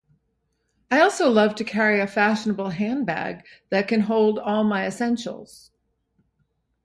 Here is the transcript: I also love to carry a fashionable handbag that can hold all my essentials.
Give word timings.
I 0.89 0.99
also 0.99 1.29
love 1.29 1.53
to 1.53 1.63
carry 1.63 1.99
a 1.99 2.07
fashionable 2.07 2.69
handbag 2.69 3.45
that 3.69 3.87
can 3.87 3.99
hold 3.99 4.39
all 4.39 4.63
my 4.63 4.87
essentials. 4.87 5.69